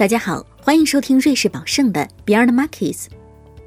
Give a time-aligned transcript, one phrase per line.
[0.00, 3.04] 大家好，欢迎收听瑞士宝盛的 Beyond Markets。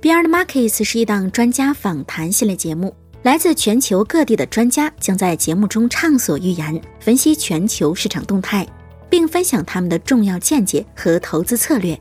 [0.02, 2.92] Beyond Markets 是一档专家访谈系列节目，
[3.22, 8.68] 来自全球各地的专家将在节目中畅所欲言，分析全球市场动态，
[9.12, 11.96] 并分享他们的重要见解和投资策略。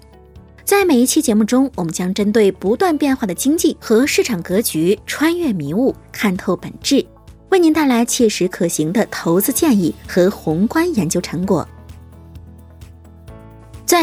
[0.65, 7.05] 在每一期节目中，我们将针对不断变化的经济和市场格局，穿越迷雾，看透本质，
[7.51, 11.69] 为您带来切实可行的投资建议和宏观研究成果。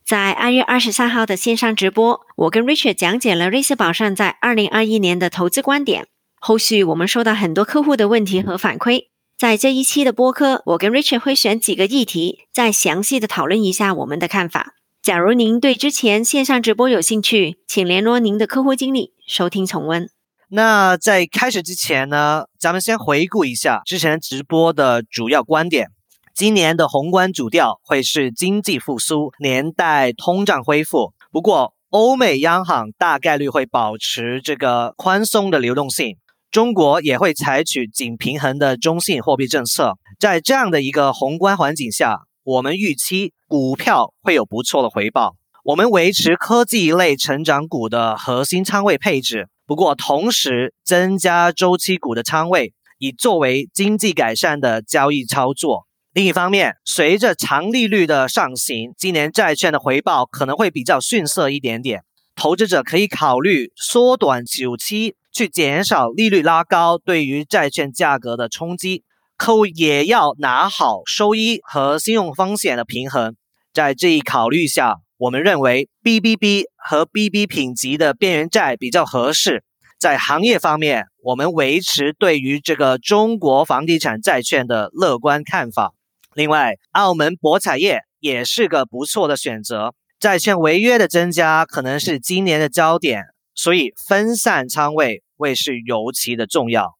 [0.05, 6.07] 在二月二十三号的线上直播，我跟 Richard 讲解了瑞士宝上在二零二一年的投资观点。
[6.39, 14.75] 后续我们收到很多客户的问题和反馈，在这一期的播客，我跟 Richard 会选几个议题，再详细的讨论一下我们的看法。
[15.01, 20.09] 假如您对之前线上直播有兴趣，请联络您的客户经理收听重温。
[20.49, 25.89] 那在开始之前呢，咱们先回顾一下之前直播的主要观点。
[26.33, 31.13] 今年的宏观主调会是经济复苏，年代通胀恢复。
[31.31, 36.17] 不过，欧美央行大概率会保持这个宽松的流动性，
[36.51, 39.93] 中国也会采取紧平衡的中性货币政策。
[40.19, 45.35] 在这样的一个宏观环境下，我们预期股票会有不错的回报。
[45.63, 55.87] 我们维持科技类成长股的核心仓位配置，不过同时增加周期股的仓位，以作为经济改善的交易操作。
[56.13, 62.03] 另一方面，随着长利率的上行，今年债券的回报可能会比较逊色一点点。
[62.35, 69.03] 投资者可以考虑缩短久期，去减少利率拉高对于债券价格的冲击。
[69.35, 73.35] 客户也要拿好收益和信用风险的平衡。
[73.73, 79.63] 在这一考虑下，我们认为 BBB 和 BB 品级的边缘债比较合适。
[79.97, 85.93] 在行业方面，我们维持对于这个中国房地产债券的乐观看法。
[86.33, 89.93] 另外，澳门博彩业也是个不错的选择。
[90.19, 96.97] 债券违约的增加可能是今年的焦点，所以分散仓位会是尤其的重要。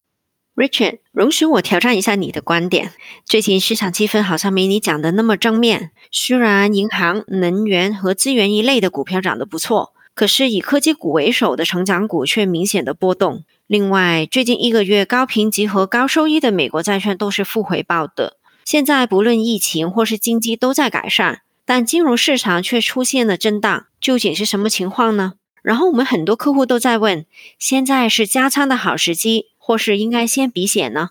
[0.56, 2.94] Richard，容许我挑战一下你的观点。
[3.26, 5.92] 最近市场气氛好像没你讲的那么正面。
[6.12, 13.44] 虽然银行、能源和资源一类的股票涨得不错，可是以科技股为首的成长股却明显的波动。
[13.68, 18.38] 另外，最近一个月高评级和高收益的美国债券都是负回报的。
[18.64, 25.34] 现在不论疫情或是经济都在改善，但金融市场却出现了震荡，究竟是什么情况呢？
[25.66, 27.26] 然后我们很多客户都在问：
[27.58, 29.48] 现在是加仓的好时机？
[29.58, 31.10] 或是应该先避险呢？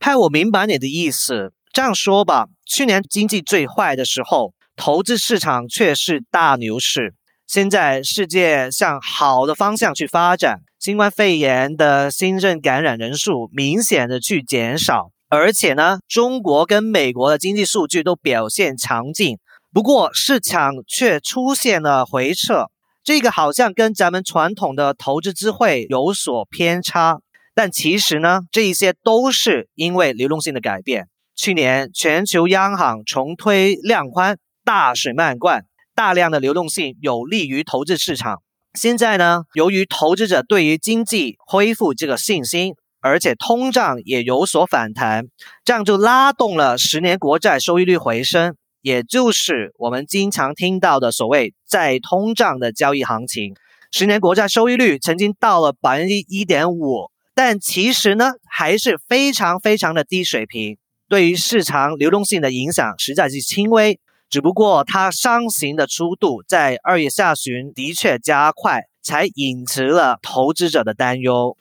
[0.00, 1.52] 派，我明白你的意思。
[1.74, 7.14] 这样说吧，去年经济最坏的时候，投资市场却是大牛市。
[7.46, 19.36] 现在世界向好的方向去发展，新冠肺炎的新增感染人数明显的去减少，而且呢，中国跟美国的经济数据都表现强劲。
[19.70, 22.68] 不过市场却出现了回撤，
[23.04, 27.20] 这个好像跟咱们传统的投资智慧有所偏差。
[27.54, 31.08] 但其实呢，这一些都是因为流动性的改变。
[31.34, 35.64] 去年全球央行重推量宽，大水漫灌，
[35.94, 38.42] 大量的流动性有利于投资市场。
[38.74, 45.26] 现在呢，由于投资者对于经济恢复这个信心，而且通胀也有所反弹，
[45.64, 53.54] 这样就拉动了十年国债收益率回升，也就是我们经常听到的所谓再通胀的交易行情。
[53.90, 57.10] 十年国债收益率曾经到了百分之一点五。
[57.34, 60.76] 但其实呢，还是非常非常的低水平，
[61.08, 63.98] 对于市场流动性的影响实在是轻微。
[64.28, 71.56] 只不过它上行的速度在二月下旬的确加快，才引起了投资者的担忧。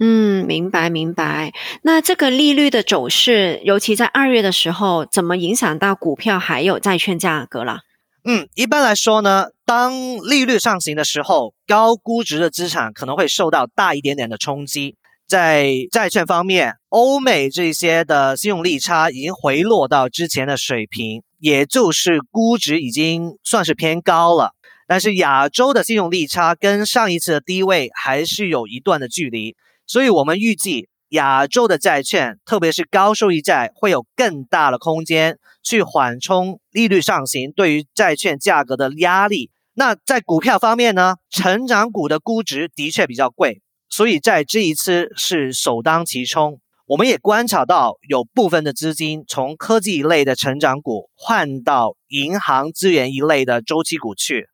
[0.00, 1.52] 嗯，明白明白。
[1.82, 7.80] 那这个利率的走势，尤其在二月的时候，怎么影响到股票还有债券价格了？
[8.24, 9.92] 嗯，一般来说呢，当
[10.28, 14.96] 利率上行的时候，高估值的资产可能会受到大一点点的冲击。
[15.26, 24.52] 在债券方面，欧美这些的信用利差已经回落到之前的水平，也就是估值已经算是偏高了。
[24.86, 29.54] 但是亚洲的信用利差跟上一次的低位还是有一段的距离，
[29.88, 39.50] 所以我们预计亚洲的债券，特别是高收益债，会有更大的空间去缓冲利率上行对于债券价格的压力。
[39.72, 46.60] 那在股票方面呢，成长股的估值的确比较贵，所以在这一次是首当其冲。
[46.86, 54.48] 我们也观察到，有部分的资金从科技一类的成长股换到银行资源一类的周期股去。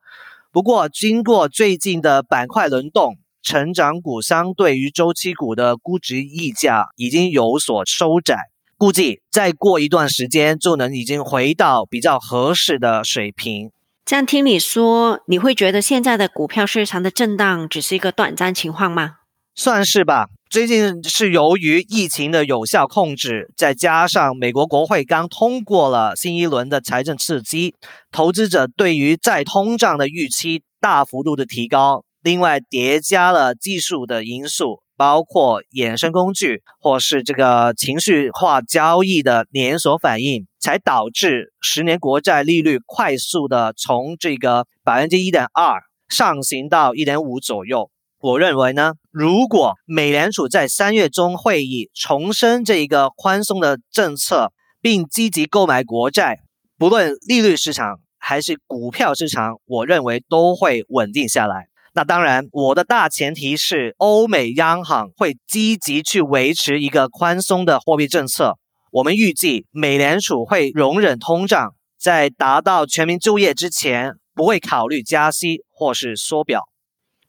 [0.52, 8.38] 不过，经过最近的板块轮动，成长股相对于周期股的估值溢价已经有所收窄，
[8.78, 13.70] 估计再过一段时间就能已经回到比较合适的水平。
[14.06, 19.12] 这样听你说，你会觉得现在的股票市场的震荡只是一个短暂情况吗？
[19.54, 20.26] 算是吧。
[20.50, 27.74] 最近是由于疫情的有效控制，再加上美国国会刚通过了新一轮的财政刺激，
[28.12, 32.03] 投资者对于再通胀的预期大幅度的提高。
[32.24, 47.90] 另外叠加了技术的因素，包括衍生工具或是这个情绪化交易的连锁反应，才导致十年国债利率快速的从这个百分之一点二上行到一点五左右。
[48.20, 54.50] 我认为呢，如果美联储在三月中会议重申这一个宽松的政策，
[54.80, 56.38] 并积极购买国债，
[56.78, 61.66] 不论利率市场还是股票市场，我认为都会稳定下来。
[61.96, 68.58] 那当然，我的大前提是欧美央行会积极去维持一个宽松的货币政策。
[68.90, 76.68] 我们预计美联储会容忍通胀，在达到全民就业之前，不会考虑加息或是缩表。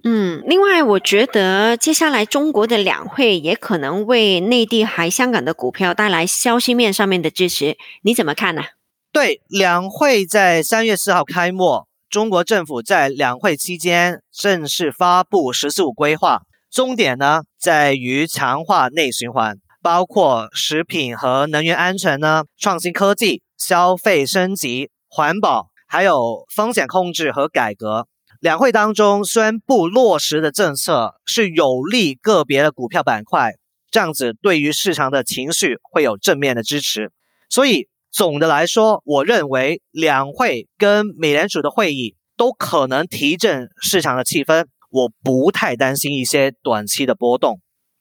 [0.03, 8.63] 嗯，另外，我觉得接下来中国的两会也可能为内地还香港的股票带来消息面上面的支持，你怎么看呢？
[9.11, 11.85] 对，两会在三月四号开幕，
[12.15, 28.07] 中国政府在两会期间正式发布“十四五”规划，重点呢在于强化内循环，包括食品和能源安全呢、创新科技、消费升级、环保，还有风险控制和改革。
[28.39, 33.55] 两会当中宣布落实的政策是有利个别的股票板块，
[33.91, 37.11] 这样子对于市场的情绪会有正面的支持。
[37.49, 47.59] 所以总的来说，我认为两会跟美联储的会议都可能提振市场的气氛，我不太担心一些短期的波动。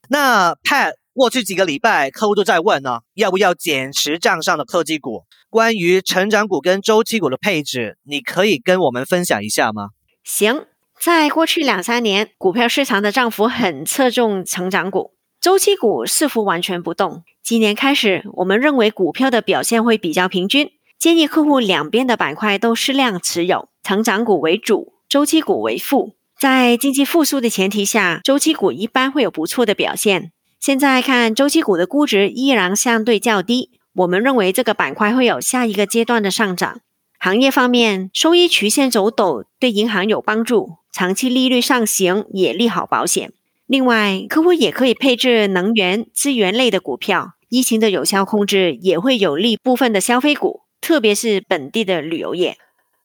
[0.08, 5.24] 那 Pat 过去几个礼拜客户都在问呢，要不要减持账上的科技股？
[5.50, 9.88] 关于成长股跟周期股的配置，你可以跟我们分享一下吗？
[10.22, 10.64] 行，
[11.00, 17.24] 在过去两三年，股票市场的涨幅很侧重成长股，周期股似乎完全不动。
[17.44, 26.14] 今年开始，我们认为股票的表现会比较平均，建议客户两边的板块都适量持有，成长股为主，周期股为副。
[26.40, 30.32] 在经济复苏的前提下，周期股一般会有不错的表现。
[30.58, 36.80] 现在看周期股的估值依然相对较低，我们认为这个板块会有下一个阶段的上涨。
[37.18, 43.34] 行业方面，收益曲线走陡对银行有帮助，长期利率上行也利好保险。
[43.74, 52.56] 另外，客户也可以配置能源资源类的股票，疫情的有效控制也会有利部分的消费股，特别是本地的旅游业。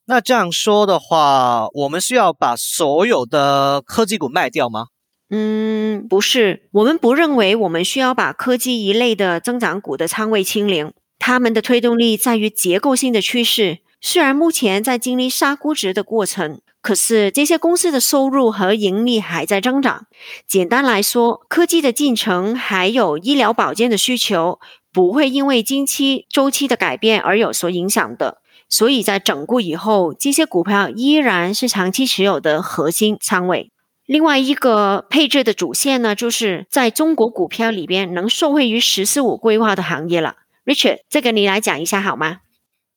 [0.05, 4.89] 那这样说的话，我们需要把所有的科技股卖掉吗？
[5.31, 13.79] 嗯，不是，我们不认为我们需要把科技一类的增长股的仓位清零，它们的推动力在于结构性的趋势。
[13.99, 20.07] 虽然目前在经历杀估值的过程，可是这些公司的收入和盈利还在增长。
[20.47, 24.59] 简单来说，科技的进程还有医疗保健的需求，
[24.93, 28.41] 不会因为经期周期的改变而有所影响的。
[28.69, 33.71] 所以在整固以后，这些股票依然是长期持有的核心仓位。
[34.05, 40.37] 另外一个配置的主线呢，就是在中国股票里边能受惠于“十四五”规划的行业了。
[40.65, 42.37] Richard，这个你来讲一下好吗？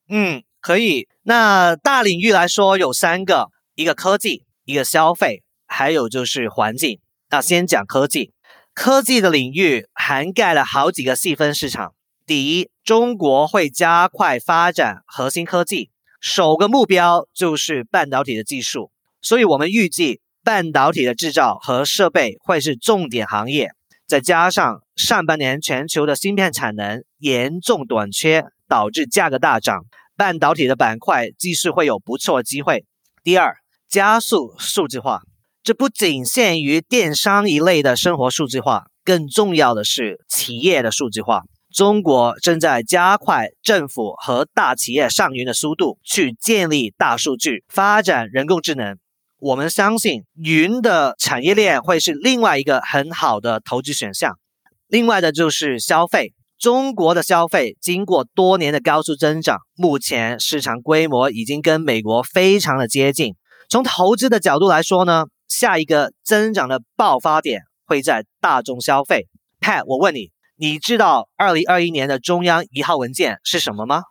[0.09, 0.43] 嗯。
[0.61, 6.99] 可以，那大领域来说有三个，一个科技，一个消费，还有就是环境。
[7.29, 8.31] 那先讲科技，
[8.73, 11.93] 科技的领域涵盖了好几个细分市场。
[12.25, 15.89] 第一，中国会加快发展核心科技，
[16.21, 18.91] 首个目标就是半导体的技术。
[19.21, 23.71] 所以我们预计半导体的制造和设备会是重点行业。
[24.05, 29.85] 再加上上半年全球的芯片产能严重短缺，导致价格大涨。
[30.15, 32.85] 半导体的板块继续会有不错机会。
[33.23, 33.57] 第二，
[33.93, 35.21] 加速数字化，
[35.61, 41.43] 这不仅限于电商一类的生活数字化，更重要的是企业的数字化。
[41.71, 48.97] 中国正在加快政府和大企业上云的速度，去建立大数据，发展人工智能。
[49.37, 54.39] 我们相信云的产业链会是另外一个很好的投资选项。
[54.87, 63.35] 另外的就是消费，中国的消费经过多年的高速增长，目前市场规模已经跟美国非常的接近。
[63.73, 69.25] 从投资的角度来说呢，下一个增长的爆发点会在大众消费。
[69.59, 74.03] Pat，我问你，你知道二零二一年的中央一号文件是什么吗？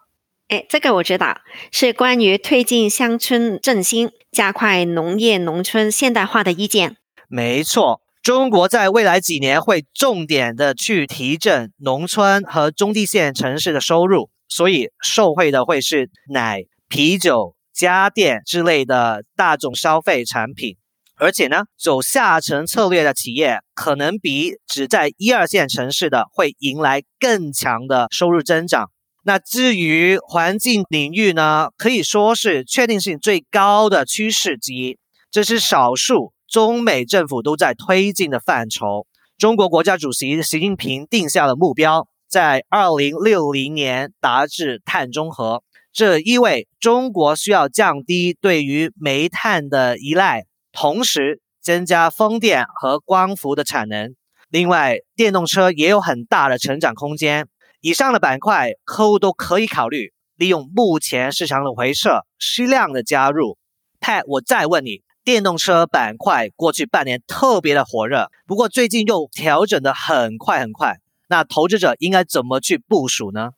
[0.48, 1.38] 哎，这个我知道，
[1.70, 6.96] 是关于推进乡村振兴、加快农业农村现代化的意见。
[7.28, 20.76] 没错，中国在未来几年会重点的去提振农村和中地线城市的收入，所以受惠的会是奶、啤酒、家电之类的大众消费产品。
[21.16, 28.90] 而且呢，走下沉策略的企业可能比只在一二线城市的会迎来更强的收入增长。
[29.22, 34.98] 那至于环境领域呢，可以说是确定性最高的趋势之一。
[35.30, 39.06] 这是少数中美政府都在推进的范畴。
[39.38, 45.62] 中国国家主席习近平定下了目标，在二零六零年达至碳中和。
[45.92, 54.14] 这意味中国需要降低对于煤炭的依赖，同时增加风电和光伏的产能。
[54.48, 57.46] 另外，电动车也有很大的成长空间。
[57.82, 63.58] 以上的板块，客户都可以考虑利用目前市场的回撤，适量的加入。
[64.00, 70.96] Pat，我再问你，电动车板块过去半年特别的火热，不过最近又调整的很快很快，
[71.28, 73.50] 那投资者应该怎么去部署呢？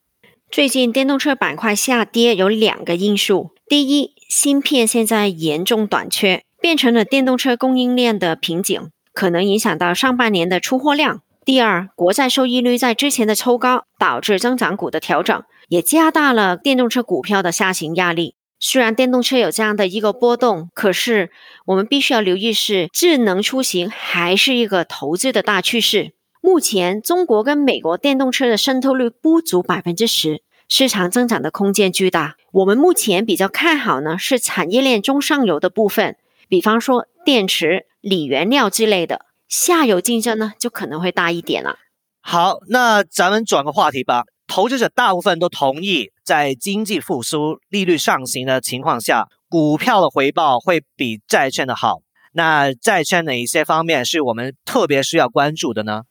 [0.55, 11.23] 最近电动车板块下跌有两个因素：第一，芯片现在严重短缺，变成了电动车供应链的瓶颈，可能影响到上半年的出货量。
[11.45, 18.37] 第二，国债收益率在之前的抽高，导致增长股的调整，也加大了电动车股票的下行压力。
[18.61, 21.33] 虽然电动车有这样的一个波动，可是
[21.67, 26.13] 我们必须要留意是智能出行还是一个投资的大趋势。
[26.41, 32.37] 目前中国跟美国电动车的渗透率不足百分之十，市场增长的空间巨大。
[32.53, 36.17] 我们目前比较看好呢是产业链中上游的部分，
[36.49, 39.27] 比方说电池、锂原料之类的。
[39.49, 41.77] 下游竞争呢，就可能会大一点了。
[42.21, 44.25] 好，那咱们转个话题吧。
[44.47, 52.01] 投资者大部分都同意，在经济复苏、利率上行的情况下，股票的回报会比债券的好。
[52.33, 56.03] 那债券哪一些方面是我们特别需要关注的呢？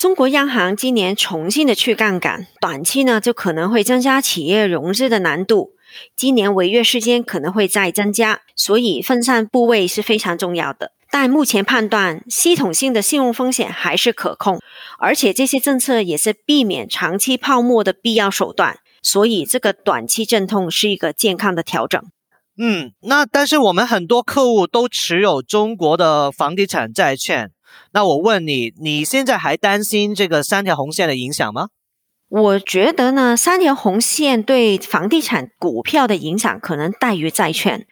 [0.00, 5.72] 中国央行今年重新的去杠杆，短期呢就可能会增加企业融资的难度。
[6.16, 10.92] 今年违约时间可能会再增加，所以分散部位是非常重要的。
[11.10, 14.58] 但目前判断，系统性的信用风险还是可控，
[14.98, 22.02] 而且这些政策也是避免长期泡沫的必要手段，所以这个短期阵痛是一个健康的调整。
[22.56, 27.50] 嗯，那但是我们很多客户都持有中国的房地产债券，
[27.92, 31.68] 那我问你，你现在还担心这个三条红线的影响吗？
[32.28, 37.86] 我觉得呢，三条红线对房地产股票的影响可能大于债券。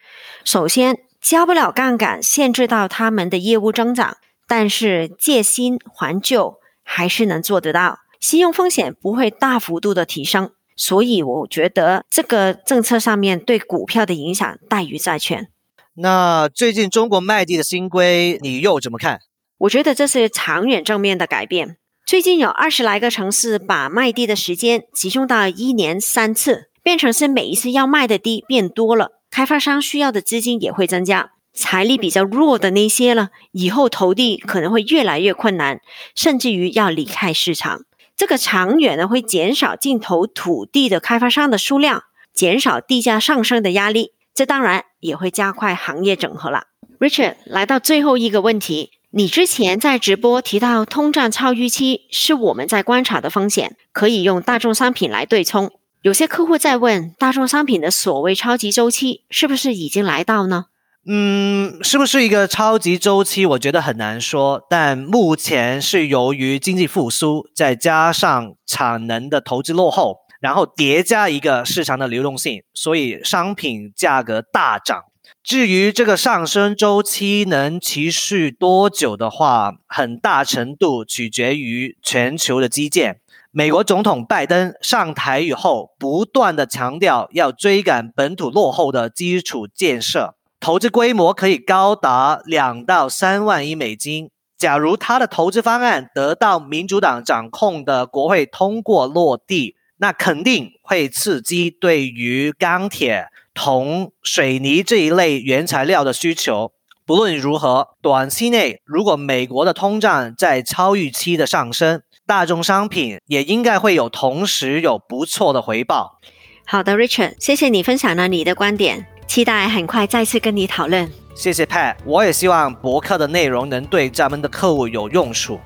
[0.45, 4.15] 首先，加不了杠杆，限制到他们的业务增长，
[4.47, 15.49] 但是借新还旧还是能做得到，信用风险不会大幅度的提升，所以我觉得这个政策上面对股票的影响大于债券。
[15.95, 19.19] 那最近中国卖地的新规，你又怎么看？
[19.59, 21.75] 我觉得这是长远正面的改变。
[22.05, 29.21] 最近有二十来个城市把卖地的时间集中到一年三次，变成是每一次要卖的地变多了。
[29.29, 35.81] 开发商需要的资金也会增加，财力比较弱的那些呢，以后投地可能会越来越困难，
[36.15, 37.81] 甚至于要离开市场。
[38.15, 44.13] 这个长远呢，会减少进投土地的开发商的数量，减少地价上升的压力。
[44.33, 46.63] 这当然也会加快行业整合了。
[46.97, 55.71] Richard，来到最后一个问题，你之前在直播提到通胀超预期是我们在观察的风险，可以用大众商品来对冲。
[56.03, 60.65] 有些客户在问，大众商品的所谓超级周期是不是已经来到呢？
[61.07, 63.47] 嗯，是不是一个超级周期？
[63.47, 64.61] 我觉得很难说。
[64.69, 75.05] 但目前是由于经济复苏，再加上产能的投资落后，然后叠加一个市场的流动性，所以商品价格大涨。
[75.43, 83.19] 至于这个上升周期能持续多久的话，很大程度取决于全球的基建。
[83.51, 94.29] 美国总统拜登上台以后，不断的强调要追赶本土落后的基础建设，投资规模可以高达两到三万亿美金。
[94.57, 103.29] 假如他的投资方案得到民主党掌控的国会通过落地，那肯定会刺激对于钢铁、
[103.59, 106.71] 铜、水泥这一类原材料的需求。
[107.05, 116.21] 不论如何，短期内如果美国的通胀在超预期的上升，大众商品也应该会有同时有不错的回报。
[116.65, 121.11] 好的，Richard，谢谢你分享了你的观点，期待很快再次跟你讨论。
[121.35, 125.59] 谢谢 Pat，我也希望博客的内容能对咱们的客户有用处。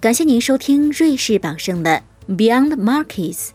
[0.00, 3.48] 感谢您收听瑞士宝盛的 Beyond Markets。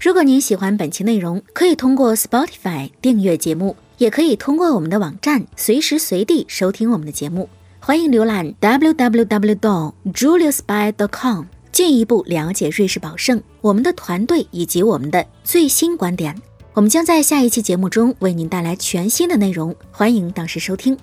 [0.00, 7.48] 如果您喜欢本期内容，可以通过 Spotify 订阅节目，也可以通过我们的网站随时随地收听我们的节目。
[7.80, 16.36] 欢迎浏览 www.juliusby.com，进一步了解瑞士宝盛、我们的团队以及我们的最新观点。
[16.74, 20.98] 我们将在下一期节目中为您带来全新的内容，欢迎到时收听。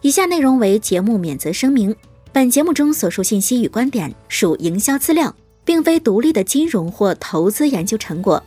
[0.00, 1.94] 以下内容为节目免责声明：
[2.32, 5.34] 本节目中所述信息与观点属营销资料。
[5.64, 8.42] 并非独立的金融或投资研究成果。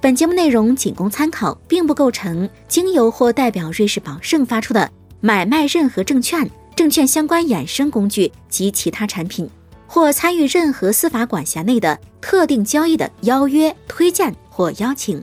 [0.00, 4.88] 本节目内容仅供参考，并不构成经由或代表瑞士宝盛发出的
[5.20, 9.50] 买卖任何证券、证券相关衍生工具及其他产品，
[9.88, 15.20] 或参与任何司法管辖内的特定交易的邀约、推荐或邀请。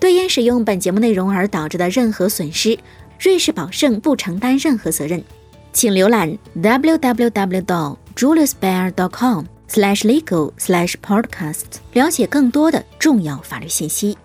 [0.00, 2.76] 对因使用本节目内容而导致的任何损失，
[3.20, 5.22] 瑞士宝盛不承担任何责任。
[5.72, 9.51] 请浏览 www.juliusbear.com。
[9.72, 11.64] Slash legal slash podcast，
[11.94, 14.18] 了解更多的重要法律信息。